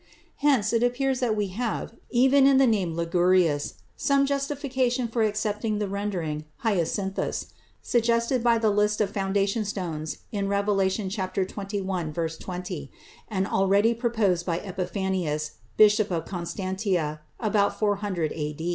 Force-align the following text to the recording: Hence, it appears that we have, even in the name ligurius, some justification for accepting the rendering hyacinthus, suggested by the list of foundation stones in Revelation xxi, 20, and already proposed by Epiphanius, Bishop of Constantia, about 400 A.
Hence, 0.37 0.73
it 0.73 0.81
appears 0.81 1.19
that 1.19 1.35
we 1.35 1.49
have, 1.49 1.93
even 2.09 2.47
in 2.47 2.57
the 2.57 2.65
name 2.65 2.95
ligurius, 2.95 3.75
some 3.95 4.25
justification 4.25 5.07
for 5.07 5.21
accepting 5.21 5.77
the 5.77 5.87
rendering 5.87 6.45
hyacinthus, 6.63 7.53
suggested 7.83 8.43
by 8.43 8.57
the 8.57 8.71
list 8.71 8.99
of 8.99 9.11
foundation 9.11 9.63
stones 9.63 10.17
in 10.31 10.47
Revelation 10.47 11.07
xxi, 11.09 11.45
20, 11.47 12.91
and 13.27 13.45
already 13.47 13.93
proposed 13.93 14.43
by 14.43 14.57
Epiphanius, 14.61 15.51
Bishop 15.77 16.09
of 16.09 16.25
Constantia, 16.25 17.21
about 17.39 17.77
400 17.77 18.31
A. 18.33 18.55